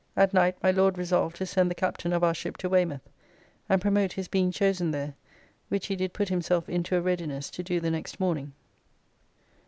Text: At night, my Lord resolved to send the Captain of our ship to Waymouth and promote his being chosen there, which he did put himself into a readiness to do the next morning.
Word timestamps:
At 0.17 0.33
night, 0.33 0.55
my 0.63 0.71
Lord 0.71 0.97
resolved 0.97 1.35
to 1.35 1.45
send 1.45 1.69
the 1.69 1.75
Captain 1.75 2.11
of 2.11 2.23
our 2.23 2.33
ship 2.33 2.57
to 2.57 2.69
Waymouth 2.69 3.07
and 3.69 3.79
promote 3.79 4.13
his 4.13 4.27
being 4.27 4.49
chosen 4.51 4.89
there, 4.89 5.13
which 5.69 5.85
he 5.85 5.95
did 5.95 6.11
put 6.11 6.29
himself 6.29 6.67
into 6.67 6.95
a 6.95 7.01
readiness 7.01 7.51
to 7.51 7.61
do 7.61 7.79
the 7.79 7.91
next 7.91 8.19
morning. 8.19 8.53